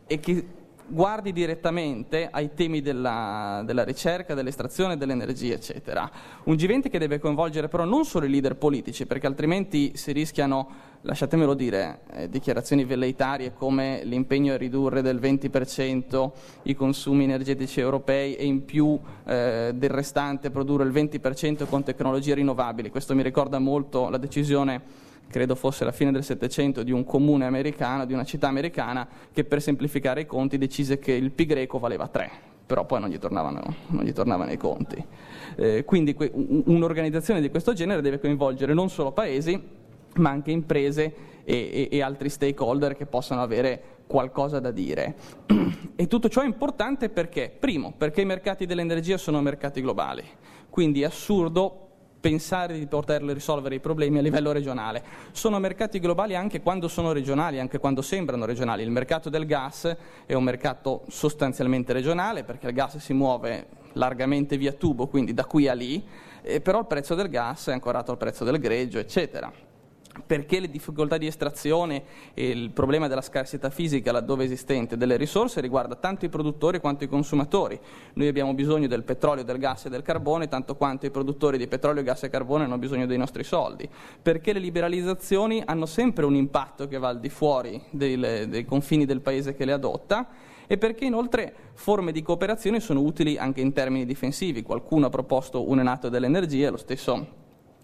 e 0.08 0.20
che 0.20 0.46
guardi 0.92 1.32
direttamente 1.32 2.28
ai 2.30 2.54
temi 2.54 2.82
della, 2.82 3.64
della 3.66 3.84
ricerca, 3.84 4.34
dell'estrazione 4.34 4.98
dell'energia, 4.98 5.54
eccetera. 5.54 6.10
Un 6.44 6.56
G20 6.56 6.90
che 6.90 7.00
deve 7.00 7.20
coinvolgere 7.20 7.68
però 7.70 7.86
non 7.86 8.06
solo 8.06 8.26
i 8.26 8.30
leader 8.30 8.56
politici, 8.56 9.06
perché 9.06 9.26
altrimenti 9.26 9.94
si 9.96 10.12
rischiano, 10.12 10.70
lasciatemelo 11.02 11.54
dire, 11.54 12.02
eh, 12.12 12.30
dichiarazioni 12.30 12.84
velleitarie 12.84 13.54
come 13.54 14.02
l'impegno 14.04 14.54
a 14.54 14.58
ridurre 14.58 15.02
del 15.02 15.20
20% 15.20 16.32
i 16.64 16.76
consumi 16.76 17.24
energetici 17.24 17.80
europei 17.80 18.36
e 18.36 18.46
in 18.46 18.66
più 18.66 19.00
eh, 19.26 19.72
del 19.74 19.90
restante 19.90 20.52
produrre 20.52 20.84
il 20.84 20.92
20% 20.92 21.68
con 21.68 21.84
tecnologie 21.84 22.36
rinnovabili. 22.36 22.90
Questo 22.90 23.16
mi 23.16 23.24
ricorda 23.24 23.60
molto 23.60 24.10
la 24.10 24.18
decisione 24.18 25.10
credo 25.32 25.56
fosse 25.56 25.84
la 25.84 25.92
fine 25.92 26.12
del 26.12 26.24
Settecento, 26.24 26.84
di 26.84 26.92
un 26.92 27.04
comune 27.04 27.46
americano, 27.46 28.06
di 28.06 28.14
una 28.14 28.24
città 28.24 28.48
americana, 28.48 29.08
che 29.34 29.44
per 29.44 29.62
semplificare 29.62 30.22
i 30.22 30.26
conti 30.28 30.60
decise 30.60 31.00
che 31.00 31.14
il 31.14 31.32
pi 31.32 31.48
greco 31.48 31.80
valeva 31.80 32.08
3, 32.08 32.30
però 32.68 32.86
poi 32.86 33.00
non 33.00 33.10
gli 33.10 33.18
tornavano, 33.18 33.62
non 33.88 34.04
gli 34.04 34.14
tornavano 34.14 34.52
i 34.52 34.58
conti. 34.58 35.04
Eh, 35.56 35.84
quindi 35.86 36.14
que- 36.14 36.32
un'organizzazione 36.34 37.42
di 37.42 37.50
questo 37.50 37.74
genere 37.74 38.02
deve 38.02 38.20
coinvolgere 38.20 38.76
non 38.76 38.90
solo 38.90 39.12
paesi, 39.12 39.60
ma 40.18 40.30
anche 40.30 40.52
imprese 40.52 41.14
e, 41.44 41.90
e, 41.90 41.98
e 41.98 42.02
altri 42.02 42.30
stakeholder 42.30 42.96
che 42.96 43.06
possano 43.06 43.42
avere 43.42 43.82
qualcosa 44.06 44.60
da 44.60 44.72
dire. 44.72 45.16
E 46.02 46.08
tutto 46.08 46.30
ciò 46.30 46.42
è 46.42 46.46
importante 46.46 47.10
perché, 47.10 47.56
primo, 47.60 47.94
perché 47.96 48.22
i 48.22 48.26
mercati 48.26 48.66
dell'energia 48.66 49.18
sono 49.18 49.40
mercati 49.40 49.82
globali, 49.82 50.24
quindi 50.68 51.04
è 51.04 51.06
assurdo 51.06 51.81
pensare 52.22 52.78
di 52.78 52.86
poter 52.86 53.24
risolvere 53.24 53.75
i 53.75 53.80
problemi 53.80 54.20
a 54.20 54.22
livello 54.22 54.51
regionale. 54.51 55.04
Sono 55.32 55.60
mercati 55.60 56.00
globali 56.00 56.36
anche 56.36 56.62
quando 56.62 56.88
sono 56.88 57.12
regionali, 57.12 57.60
anche 57.60 57.80
quando 57.80 58.01
sembrano 58.01 58.46
regionali. 58.46 58.84
Il 58.84 58.92
mercato 58.92 59.30
del 59.30 59.46
gas 59.46 59.94
è 60.25 60.34
un 60.34 60.44
mercato 60.44 61.04
sostanzialmente 61.10 61.92
regionale 61.92 62.44
perché 62.44 62.68
il 62.68 62.74
gas 62.74 62.98
si 62.98 63.13
muove 63.13 63.68
largamente 63.94 64.56
via 64.56 64.72
tubo, 64.72 65.08
quindi 65.08 65.34
da 65.34 65.46
qui 65.46 65.68
a 65.68 65.74
lì, 65.74 66.01
eh, 66.44 66.62
però 66.62 66.80
il 66.80 66.86
prezzo 66.86 67.16
del 67.16 67.28
gas 67.28 67.68
è 67.68 67.74
ancorato 67.74 68.12
al 68.12 68.18
prezzo 68.18 68.46
del 68.46 68.60
greggio, 68.60 69.00
eccetera 69.00 69.70
perché 70.32 70.62
le 70.62 70.70
difficoltà 70.70 71.18
di 71.18 71.28
estrazione 71.28 72.04
e 72.34 72.52
il 72.52 72.70
problema 72.70 73.10
della 73.10 73.20
scarsità 73.20 73.70
fisica 73.70 74.14
laddove 74.14 74.46
esistente 74.46 74.96
delle 74.96 75.18
risorse 75.18 75.60
riguarda 75.60 75.96
tanto 75.96 76.24
i 76.24 76.30
produttori 76.30 76.80
quanto 76.80 77.04
i 77.04 77.10
consumatori. 77.10 77.78
Noi 78.14 78.30
abbiamo 78.30 78.54
bisogno 78.54 78.88
del 78.88 79.04
petrolio, 79.04 79.44
del 79.44 79.58
gas 79.58 79.88
e 79.88 79.90
del 79.90 80.04
carbone 80.04 80.48
tanto 80.48 80.78
quanto 80.78 81.06
i 81.06 81.10
produttori 81.10 81.58
di 81.58 81.68
petrolio, 81.68 82.02
gas 82.02 82.24
e 82.24 82.30
carbone 82.30 82.64
hanno 82.64 82.78
bisogno 82.78 83.06
dei 83.08 83.18
nostri 83.18 83.44
soldi, 83.44 83.90
perché 84.22 84.54
le 84.54 84.60
liberalizzazioni 84.60 85.64
hanno 85.66 85.86
sempre 85.86 86.24
un 86.24 86.36
impatto 86.36 86.88
che 86.88 86.98
va 86.98 87.10
al 87.10 87.20
di 87.20 87.28
fuori 87.28 87.84
dei, 87.90 88.18
dei 88.18 88.64
confini 88.64 89.04
del 89.04 89.20
paese 89.20 89.54
che 89.54 89.66
le 89.66 89.74
adotta 89.74 90.30
e 90.66 90.78
perché 90.78 91.04
inoltre 91.04 91.54
forme 91.74 92.14
di 92.14 92.22
cooperazione 92.22 92.80
sono 92.80 93.02
utili 93.02 93.38
anche 93.38 93.60
in 93.60 93.74
termini 93.74 94.06
difensivi. 94.06 94.62
Qualcuno 94.62 95.08
ha 95.08 95.10
proposto 95.10 95.70
un 95.70 95.82
enato 95.82 96.08
dell'energia, 96.08 96.70
lo 96.70 96.78
stesso 96.78 97.40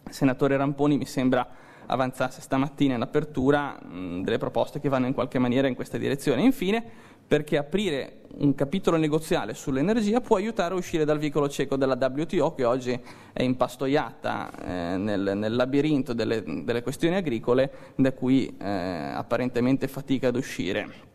senatore 0.09 0.55
Ramponi 0.55 0.95
mi 0.95 1.05
sembra 1.05 1.65
avanzasse 1.87 2.41
stamattina 2.41 2.95
in 2.95 3.01
apertura 3.01 3.77
mh, 3.81 4.21
delle 4.23 4.37
proposte 4.37 4.79
che 4.79 4.89
vanno 4.89 5.07
in 5.07 5.13
qualche 5.13 5.39
maniera 5.39 5.67
in 5.67 5.75
questa 5.75 5.97
direzione. 5.97 6.43
Infine, 6.43 6.83
perché 7.27 7.57
aprire 7.57 8.21
un 8.37 8.55
capitolo 8.55 8.97
negoziale 8.97 9.53
sull'energia 9.53 10.21
può 10.21 10.37
aiutare 10.37 10.73
a 10.73 10.77
uscire 10.77 11.03
dal 11.03 11.17
vicolo 11.17 11.49
cieco 11.49 11.75
della 11.75 11.97
WTO 11.99 12.53
che 12.53 12.63
oggi 12.63 12.97
è 13.33 13.43
impastoiata 13.43 14.51
eh, 14.93 14.97
nel, 14.97 15.33
nel, 15.35 15.55
labirinto 15.55 16.13
delle, 16.13 16.43
delle, 16.63 16.81
questioni 16.81 17.15
agricole 17.15 17.93
da 17.95 18.13
cui 18.13 18.55
eh, 18.57 18.65
apparentemente 18.67 19.87
fatica 19.87 20.29
ad 20.29 20.35
uscire. 20.35 21.05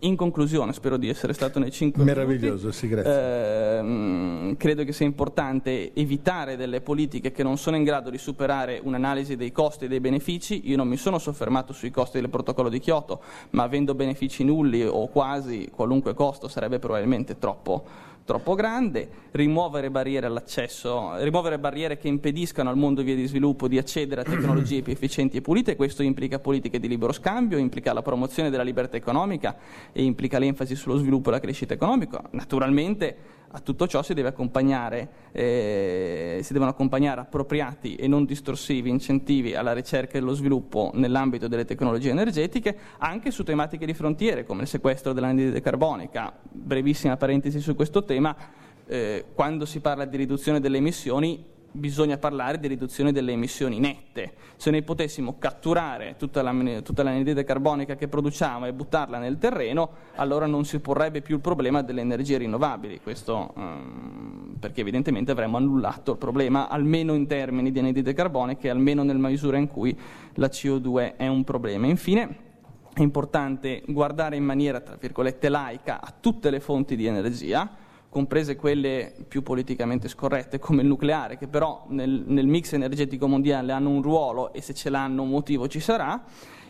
In 0.00 0.16
conclusione, 0.16 0.72
spero 0.72 0.96
di 0.96 1.08
essere 1.08 1.32
stato 1.32 1.58
nei 1.58 1.70
5 1.70 2.04
Meraviglioso, 2.04 2.66
minuti. 2.66 2.76
sì, 2.76 2.88
grazie. 2.88 3.78
Eh, 3.80 4.56
credo 4.58 4.84
che 4.84 4.92
sia 4.92 5.06
importante 5.06 5.94
evitare 5.94 6.56
delle 6.56 6.80
politiche 6.80 7.32
che 7.32 7.42
non 7.42 7.56
sono 7.56 7.76
in 7.76 7.84
grado 7.84 8.10
di 8.10 8.18
superare 8.18 8.80
un'analisi 8.82 9.36
dei 9.36 9.52
costi 9.52 9.86
e 9.86 9.88
dei 9.88 10.00
benefici. 10.00 10.68
Io 10.68 10.76
non 10.76 10.88
mi 10.88 10.96
sono 10.96 11.18
soffermato 11.18 11.72
sui 11.72 11.90
costi 11.90 12.20
del 12.20 12.28
protocollo 12.28 12.68
di 12.68 12.80
Kyoto, 12.80 13.22
ma 13.50 13.62
avendo 13.62 13.94
benefici 13.94 14.44
nulli 14.44 14.84
o 14.84 15.06
quasi 15.08 15.70
qualunque 15.72 16.12
costo 16.12 16.48
sarebbe 16.48 16.78
probabilmente 16.78 17.38
troppo 17.38 18.12
troppo 18.24 18.54
grande, 18.54 19.08
rimuovere 19.32 19.90
barriere 19.90 20.26
all'accesso, 20.26 21.16
rimuovere 21.22 21.58
barriere 21.58 21.98
che 21.98 22.08
impediscano 22.08 22.70
al 22.70 22.76
mondo 22.76 23.02
via 23.02 23.14
di 23.14 23.26
sviluppo 23.26 23.68
di 23.68 23.78
accedere 23.78 24.22
a 24.22 24.24
tecnologie 24.28 24.82
più 24.82 24.92
efficienti 24.92 25.36
e 25.36 25.40
pulite, 25.40 25.76
questo 25.76 26.02
implica 26.02 26.38
politiche 26.38 26.80
di 26.80 26.88
libero 26.88 27.12
scambio, 27.12 27.58
implica 27.58 27.92
la 27.92 28.02
promozione 28.02 28.50
della 28.50 28.62
libertà 28.62 28.96
economica 28.96 29.56
e 29.92 30.02
implica 30.02 30.38
l'enfasi 30.38 30.74
sullo 30.74 30.96
sviluppo 30.96 31.28
e 31.28 31.32
la 31.32 31.40
crescita 31.40 31.74
economica. 31.74 32.22
Naturalmente 32.30 33.42
a 33.56 33.60
tutto 33.60 33.86
ciò 33.86 34.02
si, 34.02 34.14
deve 34.14 34.34
eh, 35.30 36.40
si, 36.42 36.52
devono 36.52 36.70
accompagnare 36.70 37.20
appropriati 37.20 37.94
e 37.94 38.08
non 38.08 38.24
distorsivi 38.24 38.90
incentivi 38.90 39.54
alla 39.54 39.72
ricerca 39.72 40.18
e 40.18 40.20
allo 40.20 40.34
sviluppo 40.34 40.90
nell'ambito 40.94 41.46
delle 41.46 41.64
tecnologie 41.64 42.10
energetiche, 42.10 42.76
anche 42.98 43.30
su 43.30 43.44
tematiche 43.44 43.86
di 43.86 43.94
frontiere 43.94 44.44
come 44.44 44.62
il 44.62 44.68
sequestro 44.68 45.12
dell'anidride 45.12 45.60
carbonica. 45.60 46.36
Brevissima 46.50 47.16
parentesi 47.16 47.60
su 47.60 47.76
questo 47.76 48.02
tema, 48.02 48.34
eh, 48.86 49.26
quando 49.32 49.66
si 49.66 49.78
parla 49.78 50.04
di 50.04 50.16
riduzione 50.16 50.58
delle 50.58 50.78
emissioni 50.78 51.52
bisogna 51.76 52.18
parlare 52.18 52.60
di 52.60 52.68
riduzione 52.68 53.10
delle 53.10 53.32
emissioni 53.32 53.80
nette. 53.80 54.34
Se 54.56 54.70
noi 54.70 54.82
potessimo 54.82 55.38
catturare 55.38 56.14
tutta, 56.16 56.40
la, 56.40 56.52
tutta 56.82 57.02
l'anidride 57.02 57.42
carbonica 57.42 57.96
che 57.96 58.06
produciamo 58.06 58.66
e 58.66 58.72
buttarla 58.72 59.18
nel 59.18 59.38
terreno, 59.38 59.90
allora 60.14 60.46
non 60.46 60.64
si 60.64 60.78
porrebbe 60.78 61.20
più 61.20 61.34
il 61.34 61.40
problema 61.40 61.82
delle 61.82 62.00
energie 62.00 62.38
rinnovabili, 62.38 63.00
questo 63.02 63.52
um, 63.56 64.54
perché 64.60 64.82
evidentemente 64.82 65.32
avremmo 65.32 65.56
annullato 65.56 66.12
il 66.12 66.18
problema, 66.18 66.68
almeno 66.68 67.14
in 67.14 67.26
termini 67.26 67.72
di 67.72 67.80
anidride 67.80 68.12
carbonica 68.12 68.68
e 68.68 68.70
almeno 68.70 69.02
nella 69.02 69.28
misura 69.28 69.56
in 69.56 69.66
cui 69.66 69.98
la 70.34 70.46
CO2 70.46 71.16
è 71.16 71.26
un 71.26 71.42
problema. 71.42 71.88
Infine, 71.88 72.52
è 72.94 73.02
importante 73.02 73.82
guardare 73.88 74.36
in 74.36 74.44
maniera, 74.44 74.78
tra 74.78 74.96
virgolette, 74.98 75.48
laica 75.48 76.00
a 76.00 76.14
tutte 76.18 76.50
le 76.50 76.60
fonti 76.60 76.94
di 76.94 77.06
energia, 77.06 77.68
comprese 78.14 78.54
quelle 78.54 79.12
più 79.26 79.42
politicamente 79.42 80.06
scorrette 80.06 80.60
come 80.60 80.82
il 80.82 80.86
nucleare, 80.86 81.36
che 81.36 81.48
però 81.48 81.84
nel, 81.88 82.22
nel 82.28 82.46
mix 82.46 82.72
energetico 82.72 83.26
mondiale 83.26 83.72
hanno 83.72 83.90
un 83.90 84.02
ruolo 84.02 84.52
e 84.52 84.60
se 84.60 84.72
ce 84.72 84.88
l'hanno 84.88 85.22
un 85.22 85.30
motivo 85.30 85.66
ci 85.66 85.80
sarà, 85.80 86.22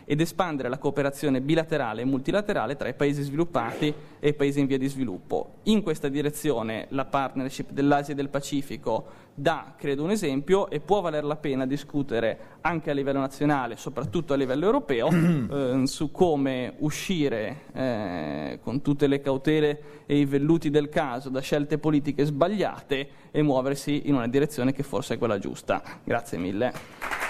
ed 0.05 0.21
espandere 0.21 0.69
la 0.69 0.77
cooperazione 0.77 1.41
bilaterale 1.41 2.01
e 2.01 2.05
multilaterale 2.05 2.75
tra 2.75 2.87
i 2.87 2.93
paesi 2.93 3.23
sviluppati 3.23 3.93
e 4.19 4.29
i 4.29 4.33
paesi 4.33 4.59
in 4.59 4.67
via 4.67 4.77
di 4.77 4.87
sviluppo. 4.87 5.55
In 5.63 5.81
questa 5.81 6.07
direzione 6.07 6.85
la 6.89 7.05
partnership 7.05 7.71
dell'Asia 7.71 8.13
e 8.13 8.15
del 8.15 8.29
Pacifico 8.29 9.23
dà, 9.33 9.73
credo, 9.77 10.03
un 10.03 10.11
esempio 10.11 10.69
e 10.69 10.79
può 10.79 11.01
valer 11.01 11.25
la 11.25 11.35
pena 11.35 11.65
discutere 11.65 12.37
anche 12.61 12.89
a 12.89 12.93
livello 12.93 13.19
nazionale, 13.19 13.75
soprattutto 13.75 14.33
a 14.33 14.37
livello 14.37 14.65
europeo, 14.65 15.09
eh, 15.11 15.81
su 15.85 16.11
come 16.11 16.73
uscire 16.79 17.61
eh, 17.73 18.59
con 18.63 18.81
tutte 18.81 19.07
le 19.07 19.19
cautele 19.19 20.03
e 20.05 20.17
i 20.17 20.25
velluti 20.25 20.69
del 20.69 20.89
caso 20.89 21.29
da 21.29 21.41
scelte 21.41 21.77
politiche 21.77 22.23
sbagliate 22.23 23.07
e 23.31 23.41
muoversi 23.41 24.03
in 24.05 24.15
una 24.15 24.27
direzione 24.27 24.71
che 24.71 24.83
forse 24.83 25.15
è 25.15 25.17
quella 25.17 25.37
giusta. 25.37 25.81
Grazie 26.03 26.37
mille. 26.37 27.24